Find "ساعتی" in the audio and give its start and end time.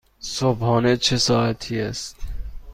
1.17-1.81